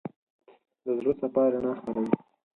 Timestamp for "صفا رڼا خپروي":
1.19-2.11